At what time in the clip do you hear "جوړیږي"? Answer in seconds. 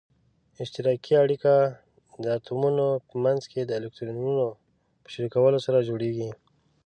5.89-6.29